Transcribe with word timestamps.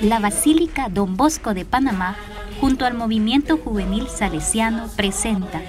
La 0.00 0.18
Basílica 0.18 0.88
Don 0.88 1.16
Bosco 1.16 1.52
de 1.52 1.66
Panamá, 1.66 2.16
junto 2.58 2.86
al 2.86 2.94
movimiento 2.94 3.58
juvenil 3.58 4.08
salesiano, 4.08 4.88
presenta 4.96 5.60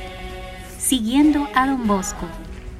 Siguiendo 0.78 1.48
a 1.54 1.68
Don 1.68 1.86
Bosco, 1.86 2.28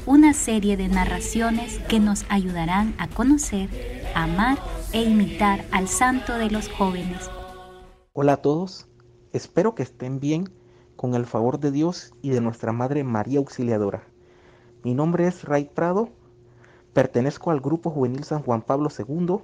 una 0.06 0.34
serie 0.34 0.78
de 0.78 0.88
narraciones 0.88 1.80
que 1.90 2.00
nos 2.00 2.26
ayudarán 2.30 2.96
a 2.98 3.08
conocer, 3.10 3.70
amar 4.16 4.60
e 4.94 5.04
imitar 5.04 5.66
al 5.72 5.90
santo 5.90 6.38
de 6.38 6.50
los 6.50 6.70
jóvenes. 6.70 7.30
Hola 8.14 8.34
a 8.34 8.38
todos, 8.38 8.88
espero 9.34 9.76
que 9.76 9.84
estén 9.84 10.22
bien 10.22 10.50
con 10.96 11.16
el 11.16 11.26
favor 11.26 11.60
de 11.60 11.72
Dios 11.72 12.14
y 12.22 12.30
de 12.30 12.40
nuestra 12.40 12.72
Madre 12.72 13.04
María 13.04 13.40
Auxiliadora. 13.40 14.08
Mi 14.84 14.94
nombre 14.94 15.28
es 15.28 15.44
Ray 15.44 15.66
Prado, 15.66 16.12
pertenezco 16.96 17.52
al 17.52 17.60
Grupo 17.60 17.92
Juvenil 17.92 18.24
San 18.24 18.42
Juan 18.42 18.62
Pablo 18.62 18.90
II 18.90 19.40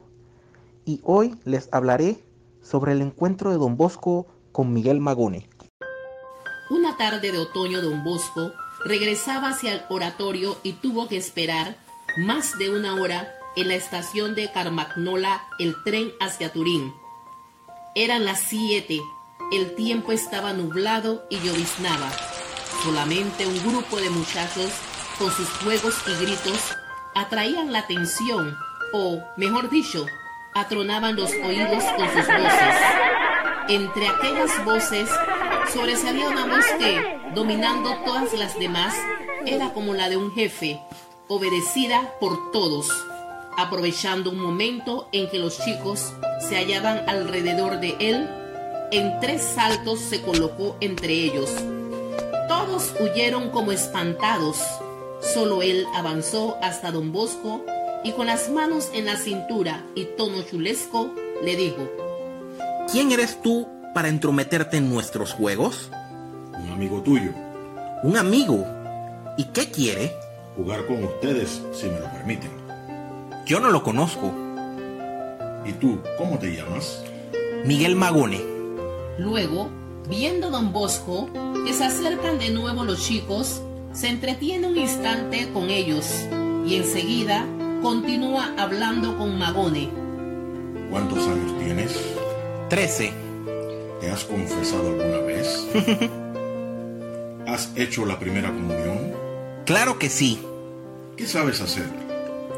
y 0.86 1.02
hoy 1.04 1.36
les 1.44 1.68
hablaré 1.74 2.24
sobre 2.64 2.94
el 2.94 3.02
encuentro 3.02 3.52
de 3.52 3.58
Don 3.58 3.76
Bosco 3.76 4.26
con 4.54 4.74
Miguel 4.74 5.02
Magone. 5.02 5.50
Una 6.70 6.96
tarde 6.96 7.34
de 7.34 7.38
otoño 7.38 7.82
Don 7.82 8.06
Bosco 8.06 8.54
regresaba 8.86 9.50
hacia 9.50 9.74
el 9.74 9.82
oratorio 9.90 10.58
y 10.64 10.74
tuvo 10.74 11.10
que 11.10 11.18
esperar 11.18 11.76
más 12.18 12.58
de 12.58 12.70
una 12.70 12.96
hora 12.96 13.28
en 13.58 13.68
la 13.68 13.76
estación 13.76 14.34
de 14.34 14.50
Carmagnola 14.50 15.42
el 15.60 15.76
tren 15.84 16.14
hacia 16.22 16.54
Turín. 16.54 16.94
Eran 17.96 18.24
las 18.24 18.40
siete, 18.40 19.02
el 19.52 19.76
tiempo 19.76 20.14
estaba 20.14 20.54
nublado 20.54 21.26
y 21.30 21.36
lloviznaba. 21.40 22.10
Solamente 22.82 23.46
un 23.46 23.60
grupo 23.60 23.98
de 23.98 24.10
muchachos 24.10 24.72
con 25.20 25.30
sus 25.30 25.50
juegos 25.50 25.96
y 26.08 26.24
gritos 26.24 26.78
atraían 27.16 27.72
la 27.72 27.80
atención 27.80 28.58
o, 28.94 29.22
mejor 29.38 29.70
dicho, 29.70 30.06
atronaban 30.54 31.16
los 31.16 31.32
oídos 31.32 31.84
con 31.96 32.08
sus 32.10 32.28
voces. 32.28 32.76
Entre 33.70 34.08
aquellas 34.08 34.66
voces 34.66 35.10
sobresalía 35.74 36.28
una 36.28 36.46
voz 36.46 36.66
que, 36.78 37.20
dominando 37.34 37.96
todas 38.06 38.34
las 38.34 38.58
demás, 38.60 38.94
era 39.46 39.74
como 39.74 39.94
la 39.94 40.10
de 40.10 40.18
un 40.18 40.34
jefe, 40.34 40.82
obedecida 41.28 42.14
por 42.20 42.52
todos, 42.52 42.90
aprovechando 43.58 44.30
un 44.30 44.40
momento 44.40 45.08
en 45.12 45.30
que 45.30 45.40
los 45.40 45.60
chicos 45.64 46.14
se 46.40 46.58
hallaban 46.58 47.08
alrededor 47.08 47.80
de 47.80 47.96
él, 48.00 48.30
en 48.92 49.20
tres 49.22 49.42
saltos 49.42 50.00
se 50.00 50.22
colocó 50.22 50.76
entre 50.82 51.14
ellos. 51.14 51.50
Todos 52.50 52.94
huyeron 53.00 53.50
como 53.50 53.72
espantados, 53.72 54.58
solo 55.22 55.62
él 55.62 55.86
avanzó 55.96 56.58
hasta 56.62 56.92
don 56.92 57.12
Bosco 57.12 57.64
y 58.04 58.12
con 58.12 58.28
las 58.28 58.50
manos 58.50 58.90
en 58.94 59.06
la 59.06 59.18
cintura 59.18 59.86
y 59.96 60.06
tono 60.18 60.42
chulesco 60.44 61.14
le 61.44 61.56
dijo, 61.56 61.90
¿Quién 62.92 63.12
eres 63.12 63.42
tú 63.42 63.68
para 63.94 64.10
entrometerte 64.10 64.78
en 64.78 64.90
nuestros 64.90 65.34
juegos? 65.34 65.90
Un 66.54 66.72
amigo 66.72 67.02
tuyo. 67.02 67.32
¿Un 68.04 68.18
amigo? 68.18 68.66
¿Y 69.38 69.46
qué 69.46 69.70
quiere? 69.72 70.14
Jugar 70.58 70.86
con 70.88 71.04
ustedes, 71.04 71.62
si 71.72 71.88
me 71.88 72.00
lo 72.00 72.12
permiten. 72.12 72.52
Yo 73.46 73.60
no 73.60 73.70
lo 73.70 73.84
conozco. 73.84 74.34
¿Y 75.66 75.74
tú, 75.74 76.02
cómo 76.18 76.38
te 76.40 76.56
llamas? 76.56 77.04
Miguel 77.66 77.96
Magone. 77.96 78.42
Luego, 79.18 79.70
viendo 80.10 80.50
don 80.50 80.74
Bosco 80.74 81.30
que 81.66 81.74
se 81.74 81.86
acercan 81.86 82.40
de 82.40 82.50
nuevo 82.50 82.84
los 82.84 83.06
chicos, 83.06 83.62
se 83.94 84.08
entretiene 84.08 84.68
un 84.68 84.78
instante 84.78 85.50
con 85.52 85.70
ellos 85.70 86.28
y 86.66 86.76
enseguida 86.76 87.46
continúa 87.82 88.54
hablando 88.58 89.18
con 89.18 89.38
Magone. 89.38 89.90
¿Cuántos 90.90 91.28
años 91.28 91.58
tienes? 91.60 92.00
Trece. 92.70 93.14
¿Te 94.00 94.10
has 94.10 94.24
confesado 94.24 94.88
alguna 94.88 95.20
vez? 95.20 95.68
¿Has 97.48 97.72
hecho 97.76 98.06
la 98.06 98.18
primera 98.18 98.50
comunión? 98.50 99.14
Claro 99.66 100.00
que 100.00 100.10
sí. 100.10 100.42
¿Qué 101.18 101.28
sabes 101.28 101.62
hacer? 101.62 101.86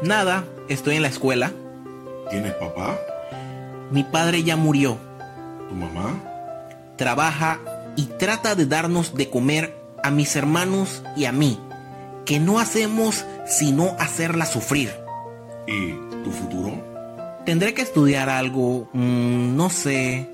Nada, 0.02 0.44
estoy 0.68 0.96
en 0.96 1.02
la 1.02 1.08
escuela. 1.08 1.52
¿Tienes 2.30 2.52
papá? 2.54 2.98
Mi 3.90 4.04
padre 4.04 4.42
ya 4.42 4.56
murió. 4.56 4.96
¿Tu 5.68 5.74
mamá? 5.74 6.14
Trabaja 6.96 7.60
y 7.96 8.04
trata 8.06 8.54
de 8.54 8.66
darnos 8.66 9.14
de 9.14 9.28
comer 9.28 9.83
a 10.04 10.10
mis 10.10 10.36
hermanos 10.36 11.02
y 11.16 11.24
a 11.24 11.32
mí, 11.32 11.58
que 12.26 12.38
no 12.38 12.58
hacemos 12.58 13.24
sino 13.46 13.96
hacerla 13.98 14.44
sufrir. 14.44 14.94
¿Y 15.66 15.92
tu 16.22 16.30
futuro? 16.30 16.72
Tendré 17.46 17.72
que 17.72 17.80
estudiar 17.80 18.28
algo, 18.28 18.90
mmm, 18.92 19.56
no 19.56 19.70
sé. 19.70 20.28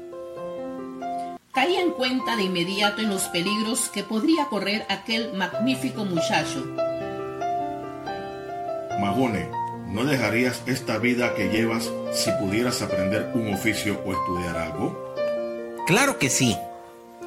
Caía 1.52 1.82
en 1.82 1.92
cuenta 1.92 2.34
de 2.34 2.42
inmediato 2.42 3.00
en 3.00 3.10
los 3.10 3.22
peligros 3.28 3.90
que 3.90 4.02
podría 4.02 4.46
correr 4.46 4.84
aquel 4.88 5.34
magnífico 5.34 6.04
muchacho. 6.04 6.66
Magone, 9.00 9.48
¿no 9.86 10.04
dejarías 10.04 10.62
esta 10.66 10.98
vida 10.98 11.34
que 11.36 11.48
llevas 11.48 11.92
si 12.12 12.32
pudieras 12.32 12.82
aprender 12.82 13.30
un 13.34 13.54
oficio 13.54 14.00
o 14.04 14.12
estudiar 14.12 14.56
algo? 14.56 15.14
Claro 15.86 16.18
que 16.18 16.28
sí. 16.28 16.56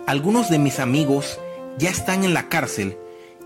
Algunos 0.08 0.50
de 0.50 0.60
mis 0.60 0.80
amigos 0.80 1.40
ya 1.78 1.90
están 1.90 2.24
en 2.24 2.34
la 2.34 2.50
cárcel 2.50 2.98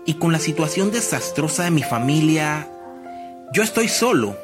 y 0.04 0.14
con 0.14 0.32
la 0.32 0.38
situación 0.38 0.90
desastrosa 0.90 1.64
de 1.64 1.70
mi 1.70 1.82
familia, 1.82 2.68
yo 3.52 3.62
estoy 3.62 3.88
solo. 3.88 4.36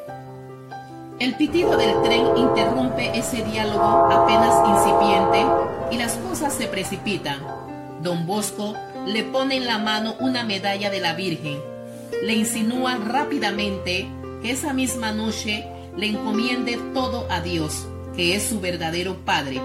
El 1.19 1.35
pitido 1.35 1.77
del 1.77 2.01
tren 2.03 2.25
interrumpe 2.35 3.17
ese 3.17 3.43
diálogo 3.43 3.81
apenas 3.81 4.53
incipiente 4.67 5.45
y 5.91 5.97
las 5.97 6.13
cosas 6.17 6.53
se 6.53 6.67
precipitan. 6.67 7.39
Don 8.03 8.27
Bosco 8.27 8.75
le 9.07 9.23
pone 9.23 9.55
en 9.55 9.65
la 9.65 9.77
mano 9.77 10.15
una 10.19 10.43
medalla 10.43 10.89
de 10.89 10.99
la 10.99 11.13
Virgen. 11.13 11.59
Le 12.21 12.33
insinúa 12.33 12.97
rápidamente 12.97 14.07
que 14.41 14.51
esa 14.51 14.73
misma 14.73 15.11
noche 15.11 15.65
le 15.95 16.07
encomiende 16.07 16.77
todo 16.93 17.25
a 17.29 17.41
Dios, 17.41 17.87
que 18.15 18.35
es 18.35 18.43
su 18.43 18.59
verdadero 18.59 19.17
Padre, 19.23 19.61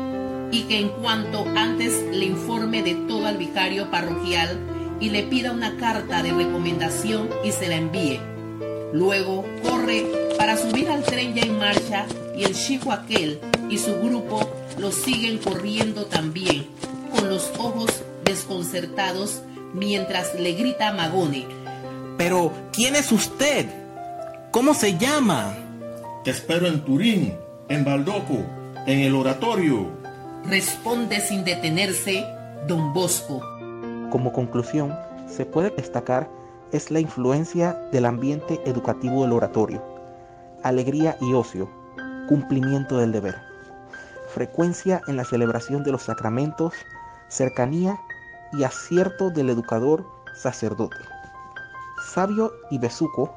y 0.53 0.63
que 0.63 0.79
en 0.79 0.89
cuanto 0.89 1.45
antes 1.57 2.03
le 2.13 2.27
informe 2.27 2.50
de 2.71 2.95
todo 2.95 3.27
al 3.27 3.37
vicario 3.37 3.91
parroquial 3.91 4.59
y 5.01 5.11
le 5.11 5.25
pida 5.25 5.53
una 5.53 5.77
carta 5.77 6.23
de 6.23 6.33
recomendación 6.33 7.29
y 7.45 7.51
se 7.53 7.69
la 7.69 7.77
envíe. 7.77 8.21
Luego 8.93 9.45
corre 9.63 10.07
para 10.39 10.57
subir 10.57 10.89
al 10.89 11.03
tren 11.03 11.35
ya 11.35 11.43
en 11.43 11.59
marcha 11.59 12.07
y 12.37 12.45
el 12.45 12.55
chico 12.55 12.93
aquel 12.93 13.41
y 13.69 13.79
su 13.79 13.97
grupo 14.01 14.49
lo 14.79 14.93
siguen 14.93 15.39
corriendo 15.39 16.07
también, 16.07 16.67
con 17.15 17.29
los 17.29 17.51
ojos 17.59 18.03
desconcertados 18.25 19.43
mientras 19.75 20.39
le 20.39 20.53
grita 20.53 20.89
a 20.89 20.93
Magone. 20.93 21.47
Pero, 22.17 22.53
¿quién 22.73 22.97
es 22.97 23.13
usted? 23.13 23.67
¿Cómo 24.51 24.75
se 24.75 24.97
llama? 24.97 25.57
Te 26.25 26.31
espero 26.31 26.67
en 26.67 26.85
Turín, 26.85 27.35
en 27.69 27.85
Baldoco, 27.85 28.45
en 28.87 29.01
el 29.01 29.15
oratorio. 29.15 29.91
Responde 30.45 31.21
sin 31.21 31.45
detenerse 31.45 32.27
don 32.67 32.93
Bosco. 32.93 33.41
Como 34.11 34.33
conclusión, 34.33 34.95
se 35.27 35.47
puede 35.47 35.71
destacar 35.71 36.29
es 36.73 36.91
la 36.91 37.01
influencia 37.01 37.75
del 37.93 38.05
ambiente 38.05 38.61
educativo 38.65 39.23
del 39.23 39.33
oratorio, 39.33 39.83
alegría 40.63 41.17
y 41.21 41.33
ocio, 41.33 41.69
cumplimiento 42.29 42.99
del 42.99 43.13
deber, 43.13 43.37
frecuencia 44.29 45.01
en 45.09 45.17
la 45.17 45.25
celebración 45.25 45.83
de 45.83 45.93
los 45.93 46.03
sacramentos, 46.03 46.75
cercanía 47.29 47.99
y 48.53 48.65
acierto 48.65 49.31
del 49.31 49.51
educador 49.51 50.07
sacerdote. 50.35 50.97
Sabio 52.13 52.53
y 52.71 52.79
Besuco 52.79 53.35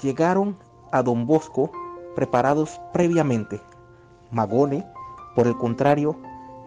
llegaron 0.00 0.56
a 0.90 1.02
Don 1.02 1.26
Bosco 1.26 1.70
preparados 2.16 2.80
previamente. 2.92 3.60
Magone, 4.30 4.84
por 5.36 5.46
el 5.46 5.56
contrario, 5.56 6.16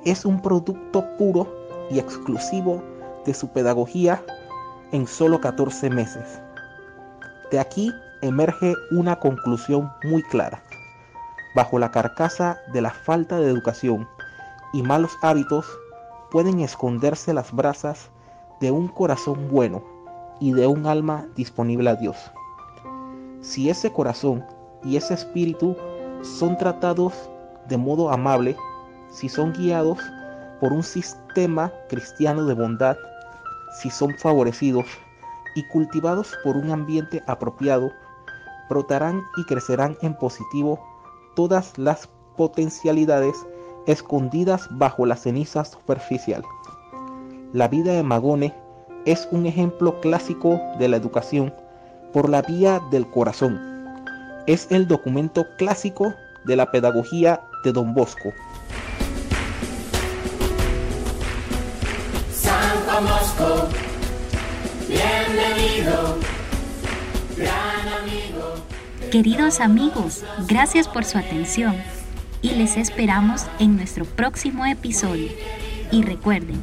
es 0.05 0.25
un 0.25 0.41
producto 0.41 1.05
puro 1.17 1.60
y 1.91 1.99
exclusivo 1.99 2.81
de 3.25 3.33
su 3.33 3.49
pedagogía 3.49 4.23
en 4.91 5.07
solo 5.07 5.41
14 5.41 5.89
meses. 5.89 6.41
De 7.51 7.59
aquí 7.59 7.91
emerge 8.21 8.73
una 8.91 9.17
conclusión 9.17 9.91
muy 10.03 10.23
clara. 10.23 10.63
Bajo 11.55 11.79
la 11.79 11.91
carcasa 11.91 12.57
de 12.71 12.81
la 12.81 12.91
falta 12.91 13.39
de 13.39 13.49
educación 13.49 14.07
y 14.73 14.83
malos 14.83 15.11
hábitos 15.21 15.65
pueden 16.31 16.61
esconderse 16.61 17.33
las 17.33 17.51
brasas 17.51 18.09
de 18.61 18.71
un 18.71 18.87
corazón 18.87 19.49
bueno 19.49 19.83
y 20.39 20.53
de 20.53 20.67
un 20.67 20.85
alma 20.85 21.27
disponible 21.35 21.89
a 21.89 21.95
Dios. 21.95 22.15
Si 23.41 23.69
ese 23.69 23.91
corazón 23.91 24.45
y 24.83 24.95
ese 24.95 25.13
espíritu 25.13 25.75
son 26.21 26.57
tratados 26.57 27.13
de 27.67 27.77
modo 27.77 28.11
amable, 28.11 28.55
si 29.09 29.27
son 29.27 29.51
guiados 29.53 29.99
por 30.61 30.71
un 30.71 30.83
sistema 30.83 31.73
cristiano 31.89 32.45
de 32.45 32.53
bondad, 32.53 32.95
si 33.81 33.89
son 33.89 34.15
favorecidos 34.17 34.85
y 35.55 35.67
cultivados 35.69 36.33
por 36.43 36.55
un 36.55 36.71
ambiente 36.71 37.21
apropiado, 37.27 37.91
brotarán 38.69 39.21
y 39.37 39.43
crecerán 39.45 39.97
en 40.01 40.13
positivo 40.13 40.79
todas 41.35 41.77
las 41.77 42.07
potencialidades 42.37 43.35
escondidas 43.87 44.67
bajo 44.71 45.05
la 45.05 45.15
ceniza 45.15 45.65
superficial. 45.65 46.43
La 47.53 47.67
vida 47.67 47.93
de 47.93 48.03
Magone 48.03 48.53
es 49.05 49.27
un 49.31 49.47
ejemplo 49.47 49.99
clásico 49.99 50.61
de 50.77 50.87
la 50.87 50.97
educación 50.97 51.53
por 52.13 52.29
la 52.29 52.43
vía 52.43 52.79
del 52.91 53.09
corazón. 53.09 53.59
Es 54.45 54.67
el 54.69 54.87
documento 54.87 55.45
clásico 55.57 56.13
de 56.45 56.55
la 56.55 56.69
pedagogía 56.69 57.41
de 57.63 57.71
Don 57.71 57.93
Bosco. 57.93 58.31
Bienvenido, 64.89 66.17
gran 67.37 68.01
amigo. 68.01 68.55
Queridos 69.09 69.61
amigos, 69.61 70.25
gracias 70.45 70.89
por 70.89 71.05
su 71.05 71.17
atención 71.17 71.77
y 72.41 72.51
les 72.51 72.75
esperamos 72.75 73.45
en 73.59 73.77
nuestro 73.77 74.03
próximo 74.03 74.65
episodio. 74.65 75.31
Y 75.89 76.03
recuerden, 76.03 76.61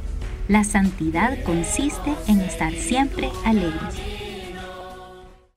la 0.49 0.65
santidad 0.65 1.43
consiste 1.45 2.15
en 2.27 2.43
estar 2.43 2.75
siempre 2.75 3.31
alegres. 3.47 4.18